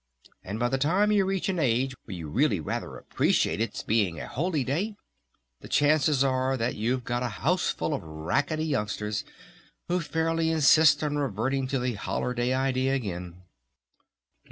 [0.43, 4.19] And by the time you reach an age where you really rather appreciate its being
[4.19, 4.95] a holy day
[5.59, 9.23] the chances are that you've got a houseful of racketty youngsters
[9.89, 13.43] who fairly insist on reverting to the 'holler' day idea again."